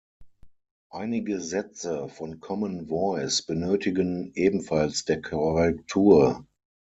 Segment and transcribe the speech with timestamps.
[0.89, 6.47] Einige Sätze von Common Voice benötigen ebenfalls der Korrektur.